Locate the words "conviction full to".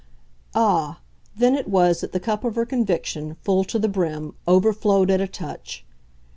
2.65-3.77